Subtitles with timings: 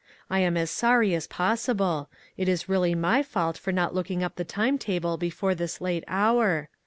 [0.31, 4.35] I am as sorry as possible; it is really my fault for not looking up
[4.35, 6.69] the time table be fore this late hour.